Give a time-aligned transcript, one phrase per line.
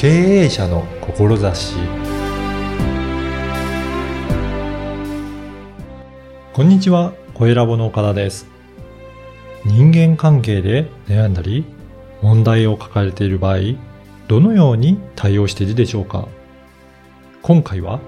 [0.00, 1.76] 経営者の志
[6.54, 8.46] こんにちは、声ラボの岡田です。
[9.66, 11.66] 人間関係で悩んだり、
[12.22, 13.58] 問題を抱えている場合、
[14.26, 16.28] どのように対応しているでしょうか？
[17.42, 18.00] 今回は、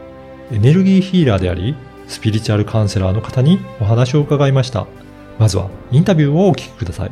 [0.51, 1.74] エネルギーヒーラーであり、
[2.09, 4.87] スピリチュアルカウンセラーの方にお話を伺いました。
[5.38, 7.11] まずは、インタビューをお聞きください。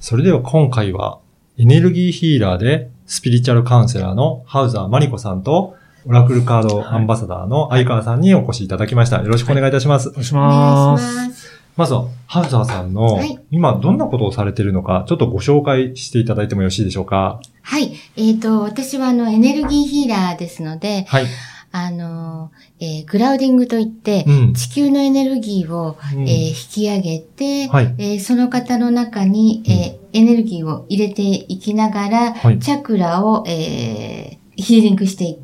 [0.00, 1.18] それでは今回は、
[1.58, 9.20] エネルギーヒーラーでスピリチュアルカウンセラーのハウザーマリコさんと、オラクルカードアンバサダーの相川さんにお越しいただきました。
[9.20, 10.10] よろしくお願いいたします。
[10.10, 11.34] お願いしお願まいします。
[11.34, 11.60] す。
[11.76, 17.40] まずは、ハウザーさんのはい、今どんなことをされているのか、ちょっとご紹介していただいてもよろしいでしょうか？
[17.62, 17.92] はい。
[18.16, 21.26] えっ、と、私はあの、エネルギーヒーラーですので、はい。
[21.70, 22.50] あの、
[22.80, 24.54] えーグラウディングといって、うん。
[24.54, 26.28] 地球のエネルギーを、うん。
[26.28, 27.94] えー引き上げて、はい。
[27.98, 32.58] えーその方の中に、えーエネルギーを入れていきながら、はい。
[32.58, 35.38] チャクラを、えーヒーリングしてい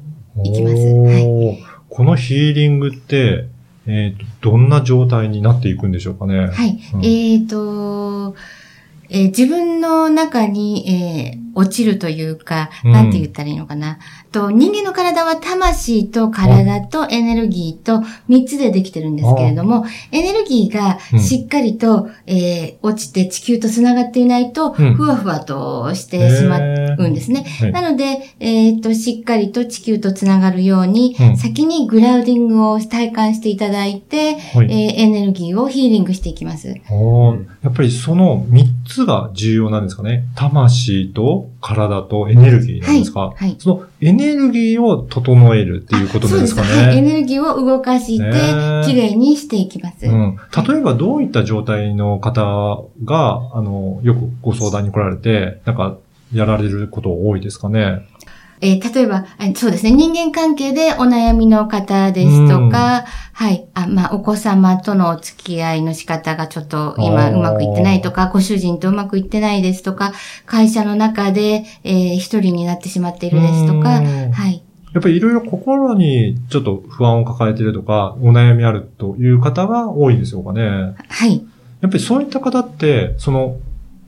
[0.45, 0.75] いきます。
[0.77, 1.57] おー。
[1.89, 3.47] このヒーリングって、
[3.87, 6.49] えっ、と、どんな状態になっていくんでしょうかね。
[6.49, 6.81] はい。
[6.95, 7.05] うん。
[7.05, 8.35] えっ、と、
[9.11, 12.93] えー自分の中に、えー落ちるというか、うん。
[12.93, 13.99] なんて言ったらいいのかな。
[14.33, 24.95] と人間の体は魂と体とエネルギーと3つでできてるんですけれども、エネルギーがしっかりと、えー落ちて地球と繋がっていないと、うん。
[24.95, 27.45] ふわふわとしてしまうんですね。
[27.61, 27.73] はい。
[27.73, 31.37] なので、えっ、と、しっかりと地球とつながるように、うん。
[31.37, 34.67] 先にグラウディングを体感していただいて、はい。
[34.71, 36.69] えーエネルギーをヒーリングしていきます。
[36.69, 40.25] やっぱりその3つが重要なんですかね。
[40.35, 46.69] 魂と体とエネルギーなんですか、はいはいそのエネルギーを整えるっていうことですかね。
[46.69, 46.89] そうです。
[46.89, 46.99] はい。
[46.99, 48.31] エネルギーを動かしてね
[48.83, 50.07] え、きれいにしていきます。
[50.07, 50.37] うん、
[50.69, 55.97] 例えばどういった状態の方が、あの、よくご相談に来られて、なんか、
[56.35, 58.07] やられること多いですかね？
[58.61, 70.13] えー例えば、あそうですね、人間関係でお悩みの方ですとか、はい、あ、まあ、お子様とのお付き合いの仕方がちょっと今うまくいってないとか、ご主人とうまくいってないですとか、
[70.47, 74.63] 会社の中で、えー一人になってしまっているですとか、うんはい。
[74.93, 80.95] やっぱりいろいろ心にちょっと不安を抱えているとか、お悩みあるという方が多いんでしょうかね。
[81.09, 81.45] はい。
[81.81, 83.57] やっぱりそういった方って、その、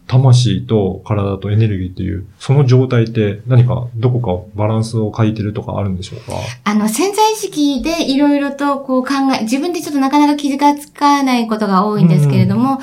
[0.07, 6.35] 魂と体とエネルギーっていう、その状態って何か、どこかバランスを欠いてるとかあるんでしょうか？
[6.65, 12.81] あの、潜在意識でいろいろとこう考え、自分でちょっとなかなか気がつかないことが多いんですけれども、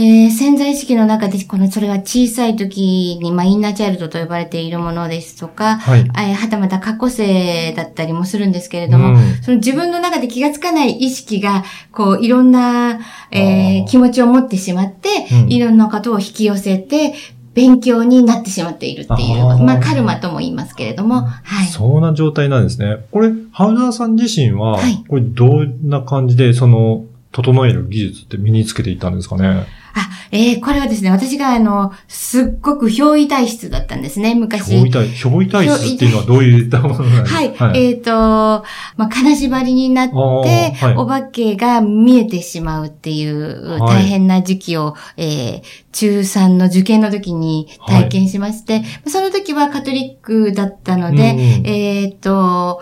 [0.00, 6.00] えー潜在意識の中で、この、それは小さい時に、まあ、インナーチャイルドと呼ばれているものですとか、はい。
[6.00, 13.00] えーはたまた過去性だったりもするんですけれども、うんその自分の中で気がつかない意識が、こう、いろんな、
[13.32, 17.14] えー気持ちを持ってしまって、うんいろんなことを引き寄せて、
[17.54, 21.66] 勉強になってしまっているっていう、あーまあ、カルマとも言いますけれども、はい。
[21.66, 22.98] そんな状態なんですね。
[23.10, 29.66] これ、ハウザーさん自身は、はいこれどんな感じで、その、整える技術って身につけていったんですかね？
[29.94, 34.72] あ、えーこれはですね、私があの、すっごく憑依体質だったんですね、昔。
[34.76, 37.64] 憑依体、憑依体質っていうのはどういったものなんですか？
[37.66, 37.86] はい。
[37.88, 38.64] えっ、と、ま
[39.06, 40.96] あ、金縛りになって、はい。
[40.96, 43.80] お化けが見えてしまうっていうはい。
[43.80, 52.80] 大変な時期を、えー中3の受験の時に体験しまして、その時はカトリックだったので、うんえっ、と、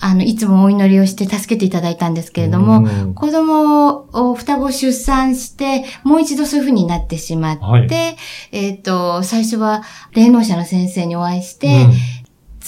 [0.00, 3.14] あの、いつもお祈りをして助けていただいたんですけれども、うん。
[3.14, 8.16] 子供を双子出産して、もう一度そういう風になってしまって、はい。
[8.52, 9.82] えっ、と、最初は
[10.12, 11.92] 霊能者の先生にお会いして、うん。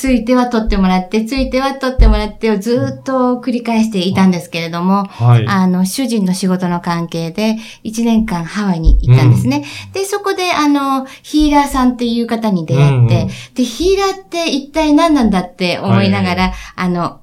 [0.01, 5.47] ついては取ってもらって、ついては取ってもらってをずっと繰り返していたんですけれども、はい。
[5.47, 9.63] あの、主人の仕事の関係で、1年間ハワイに行ったんですね。
[9.93, 13.09] で、そこで、あの、ヒーラーさんっていう方に出会って、うんうん。
[13.09, 17.20] で、ヒーラーって一体何なんだって思いながら、あの、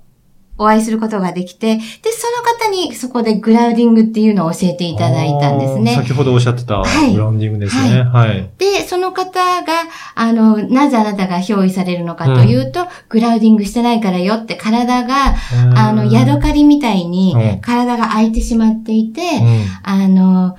[0.58, 5.96] お会いすることができて、で、その方にそこでグラウディングっていうのを教えていただいたんですね。
[5.96, 8.04] 先ほどおっしゃってたはいグラウンディングですね。
[8.04, 8.50] はい。
[8.58, 9.74] で、その方が、
[10.16, 15.36] あの、なぜあなたが憑依されるのかというと、グラウディングしてないからよって体が、
[15.76, 20.58] あの、ヤドカリみたいにうん体が空いてしまっていて、うんあの、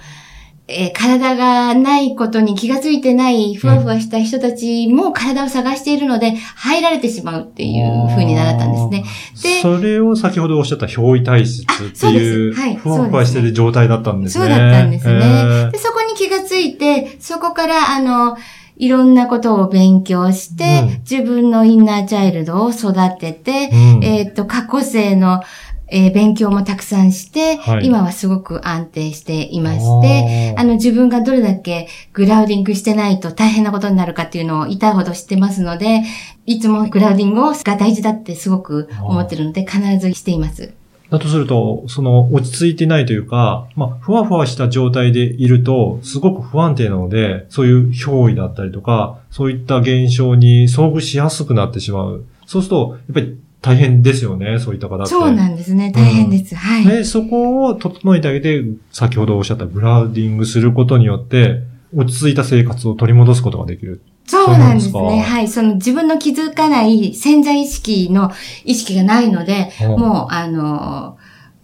[0.69, 9.05] えー体がないことに気がついてないふわふわした人たちも体を探しているので、入られてしまうっていう風になったんですね。
[9.43, 11.67] でそれを先ほどおっしゃった憑依体質っ
[11.99, 14.44] ていう、はいふわふわしてる状態だったんですね。
[14.44, 15.15] そうだったんですね。
[15.15, 18.37] へーで、そこに気がついて、そこから、あの、
[18.76, 25.43] いろんなことを勉強して、うん自分のインナーチャイルドを育てて、うんえっ、と、過去生の
[25.90, 36.02] えー勉強もたくさんして、はい今はすごく安定していまして、あの自分がどれだけグラウディングしてないと大変なことになるかっていうのを痛いほど知ってますので、
[36.46, 40.73] いつもグラウディングをが大事だってすごく思ってるので、必ずしています。
[41.11, 52.25] だとすると、その落ち着いてないというか、まあ、ふわふわした状態でいると、すごく不安定なので、そういう憑依だったりとか、そういった現象に遭遇しやすくなってしまう。
[52.46, 55.07] そうすると、やっぱり大変ですよね、そういった方って。
[55.07, 55.93] そうなんですね。
[55.93, 56.55] 大変です。
[56.55, 56.87] はい。
[56.87, 61.63] で、そこを整えてあげて、先ほどおっしゃったグラウディングすることによって、
[61.95, 64.01] 落ち着いた生活を取り戻すことができる。
[64.27, 65.21] そうなんですね。
[65.21, 65.49] はい。
[65.49, 68.31] その自分の気づかない潜在意識の
[68.65, 71.17] 意識がないので、うんもう、あの、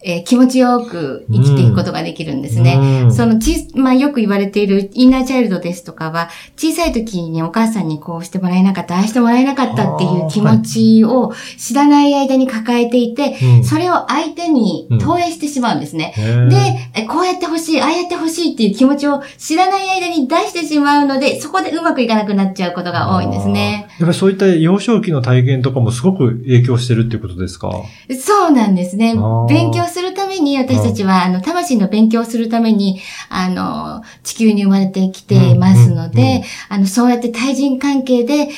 [0.07, 3.01] えー気持ちよく生きていくことができるんですね。
[3.03, 16.13] うんそのち、まあ、よく言われているインナーチャイルドですとかは、小さい時にお母さんにこうしてもらえなかった、ああしてもらえなかったっていう気持ちを知らない間に抱えていて、うんそれを相手に投影してしまうんですね。
[16.17, 16.55] へーで、
[16.93, 23.87] えこうやってほしい、ああやってほしいっていう気持ちを知らない間に出してしまうので、そこでうまくいかなくなっちゃうことが多いんですね。
[23.99, 27.71] やっぱりそういった幼少期の体験とかもすごく影響してるっていうことですか？
[28.19, 29.15] そうなんですね。
[29.49, 32.99] 勉強するために、私たちは、あの、魂の勉強をするために、
[33.29, 38.49] あの、地球に生まれてきていますので、あの、そうやって対人関係で、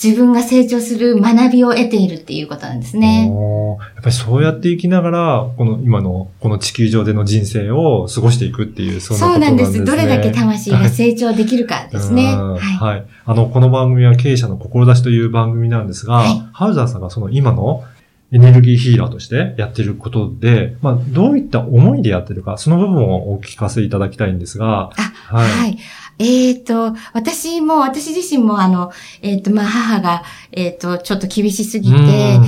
[0.00, 3.26] 自分が成長する学びを得ているっていうことなんですね。
[3.26, 9.72] やっぱりそうやって生きながら、この今の、この地球上での人生を過ごしていくっていう、そんなこそうなんです。
[9.72, 9.96] となんですね。
[9.96, 12.36] どれだけ魂が成長できるかですね。
[12.36, 13.04] はい。
[13.24, 17.84] あの、この番組は経営者の志という番組なんですが、はいハウザーさんがその今の
[18.30, 24.92] エネルギーヒーラーとしてやってることで、まあ、どういった思いでやってるか、その部分をお聞かせいただきたいんですが、あ、
[25.36, 25.78] はいはい。
[26.18, 28.92] えっ、と、私も、私自身も、あの、
[29.22, 32.38] えっ、と、まあ、母が、えっ、と、ちょっと厳しすぎて、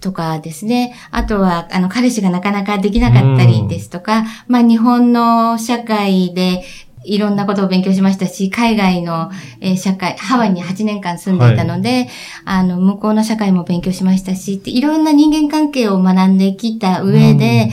[0.00, 0.94] とかですね。
[1.10, 6.64] あとは、あの、彼氏がなかなかできなかったりですとか、まあ、日本の社会で、
[7.04, 9.30] いろんなことを勉強しましたし、海外の、
[9.60, 12.08] えー社会、ハワイに8年間住んでいたので、
[12.44, 17.70] あの、向こうの社会も勉強しましたし、いろんな人間関係を学んできた上で、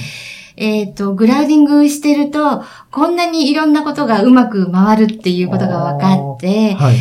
[0.55, 6.95] えっ、と、グラウディングしてると、こんなにいろんなことがうまく回るっていうことが分かって、はい。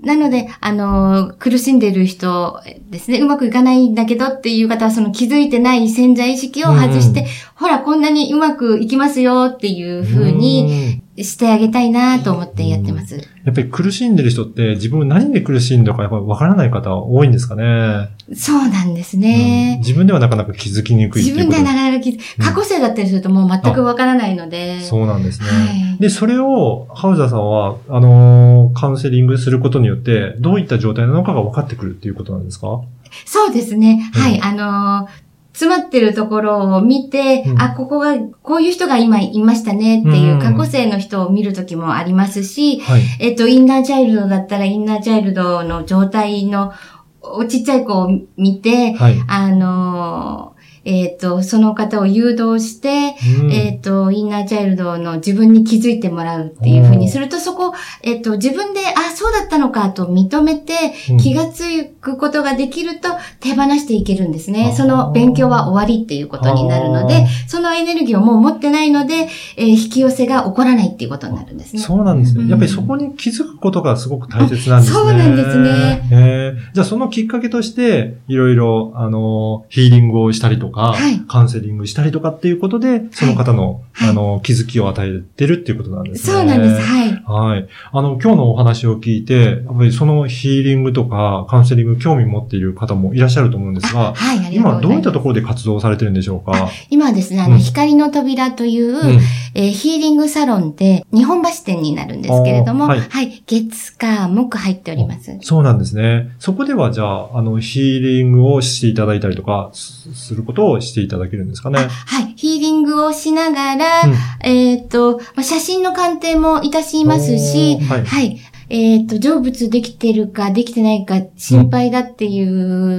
[0.00, 7.26] なので、あの、苦しんでる人ですね、うまくいかないんだけどっていう方は、その気づいてない潜在意識を外して、うん。
[7.56, 13.16] ほら、こんなにうまくいきますよっていう風にしてあげたいなと思ってやってます。
[13.44, 18.08] やっぱり苦しんでる人って自分何で苦しんでるかやっぱりわからない方多いんですかね。
[18.34, 19.78] そうなんですうんね。
[19.80, 24.80] 自分ではなかなか気づきにくい自分ではなかなか気づ過去性だったりするともう全くわからないので。
[24.80, 25.46] そうなんですね。
[25.48, 32.82] はいで、それを、ハウザーさんは、あのーカウンセリングすることによって、どういった状態なのかが分かってくるっていうことなんですか？
[33.24, 34.10] そうですね。
[34.14, 34.38] うんはい。
[34.42, 35.25] あのー
[35.56, 43.02] 詰まってるところを見て、うんあ、ここが、こういう人が今いましたねっていううん過去性の人を見るときもありますし、はい。
[43.20, 46.74] えっと、インナーチャイルドだったら、インナーチャイルドの状態の、
[47.22, 49.24] おちっちゃい子を見て、はい。
[49.26, 50.55] あのー
[50.86, 63.08] えっと、その方を誘導して、うんえっと、インナーチャイルドの自分に気づいてもらうっていうふうにすると、そこ、えっと、自分で、あ、そうだったのかと認めて、うん気がつくことができると
[63.40, 64.56] 手放していけるんですあー。
[64.56, 71.82] ねその勉強は終わりっていうことになるので、そのエネルギーをもう持ってないので、えー引き寄せが起こらないっていうことになるんですね。
[71.82, 72.44] そうなんですね。
[72.44, 74.98] うんやっぱりそこに気づくことがすごく大切なんですね。
[74.98, 76.08] そうなんですね。
[76.12, 86.32] へーじゃあそのきっかけとして、いろいろ、あのー、ヒーリングをしたりとか、はいカウンセリングしたりとかっていうことで、その方の、はいあのー、気づきを与えてるっていうことなんですね。
[86.34, 86.80] そうなんです。
[86.80, 87.22] はい。
[87.24, 87.68] はい。
[87.92, 94.54] あの、今日のお話を聞いて、やっぱりそのヒーリングとかカウンセリング興味持っている方もいらっしゃると思うんですが、はい。
[94.54, 96.68] 今どういったところで活動されてるんでしょうか？
[96.90, 99.20] 今はですね、あの、うん光の扉という、うん
[99.58, 105.38] えーヒーリングサロンで、日本橋店になるんですけれども、あーは、はいい月、火、木入っております。
[105.40, 106.34] そうなんですね。
[106.38, 111.78] そこではじゃあ、あの、ヒーリングをしていただいたりとか、すすることをしていただけるんですかね？
[111.78, 111.88] あ。
[111.88, 112.34] はい。
[112.36, 114.14] ヒーリングをしながら、うん
[114.46, 118.38] えっ、と、まあ写真の鑑定もいたしますしはいはい。
[118.68, 122.42] えっ、と、成仏できてるかできてないか心配だってい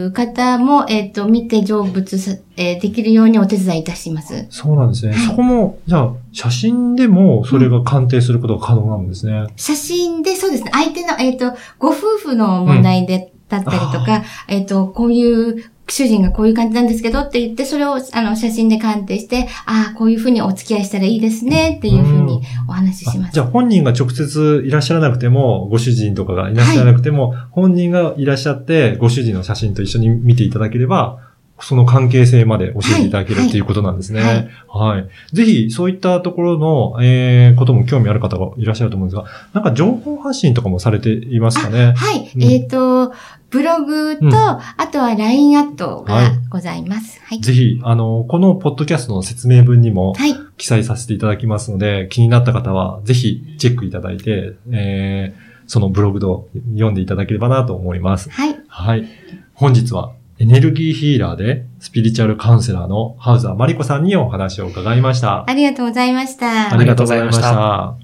[0.05, 4.47] う方も、えっ、と、見て成仏さ、えーできるようにお手伝いいたします。
[4.49, 5.13] そうなんですね。
[5.13, 9.47] はいそこも、じゃあ、写真でもそれが鑑定することが可能なんですね。
[9.55, 10.71] 写真で、そうですね。
[10.73, 23.29] 相手の、えっ、と、ご夫婦の問題で、だったりとか、えっ、と、こういう、主人がこういう感じなんですけどって言って、それを、あの、写真で鑑定して、ああ、こういうふうにお付き合いしたらいいですね、っていうふうにお話しします。
[23.29, 31.26] あじゃあ本人が直接いらっしゃらなくても、ご主人とかがいらっしゃらなくても、本人がいらっしゃって、ご主人の写真と一緒に見ていただければ、
[31.59, 34.49] その関係性まで教えていただけるはいっていうことなんですね。
[34.67, 35.35] ははいい。
[35.35, 41.93] ぜひ、そういったところの、えー、ことも興味ある方がいらっしゃると思うんですが、なんか情報発信とかもされていますかね？
[41.95, 42.31] はい。
[42.35, 43.11] うんえっ、と、
[43.49, 44.61] ブログと、うんあ
[44.91, 47.21] とは LINE アットはいがございます。
[47.23, 47.41] はい。
[47.41, 50.35] ぜひ、あの、このポッドキャストの説明文にもはい。
[50.57, 58.29] 記載させていただきますので、気になった方はぜひチェックいただいて、えー、そのブログを読んでいただければなと思います。
[58.29, 58.55] はい。
[58.67, 59.07] はい。
[59.53, 65.49] 本日はエネルギーヒーラーでスピリチュアルカウンセラーのハウザーマリコさんにお話を伺いました。
[65.49, 66.71] ありがとうございました。
[66.71, 67.95] ありがとうございました。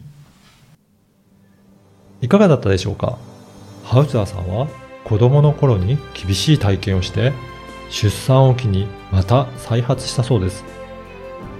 [2.22, 3.20] いかがだったでしょうか？
[3.84, 4.68] ハウザーさんは
[5.04, 7.34] 子供の頃に厳しい体験をして
[7.92, 10.66] 出産を機にまた再発したそうです。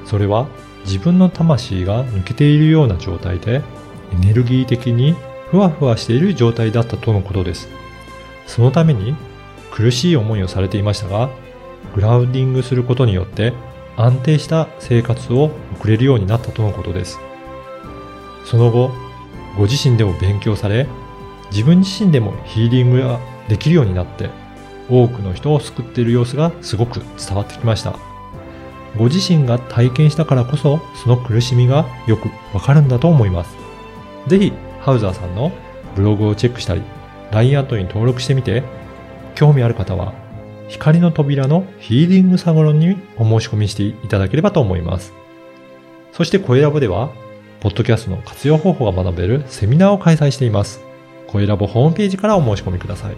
[0.06, 0.48] それは
[0.86, 3.62] 自分の魂が抜けているような状態で
[4.12, 5.16] エネルギー的に
[5.52, 7.70] ふわふわしている状態だったとのことです。
[8.48, 9.16] そのために
[9.74, 11.32] 苦しい思いをされていましたが、
[11.96, 13.54] グラウンディングすることによって
[13.98, 15.50] 安定した生活を
[15.80, 17.20] 送れるようになったとのことです。
[18.46, 18.92] その後、
[19.58, 20.88] ご自身でも勉強され、
[21.50, 24.30] 自分自身でもヒーリングができるようになって、
[24.92, 27.96] 多くの人を救っている様子がすごく伝わってきました。
[28.96, 33.56] ご自身が体験したからこそ、その苦しみがよくわかるんだと思います。
[34.28, 35.52] ぜひ、ハウザーさんの
[35.96, 36.84] ブログをチェックしたり、
[37.32, 38.83] LINE アットに登録してみて、
[39.36, 40.14] 興味ある方は、
[40.70, 45.14] 光の扉のヒーリングサロンにお申し込みしていただければと思います。
[46.12, 47.10] そして、声ラボでは、
[47.60, 50.82] ポッドキャストの活用方法が学べるセミナーを開催しています。
[51.28, 53.16] 声ラボホームページからお申し込みください。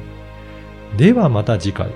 [0.97, 1.89] ではまた次回。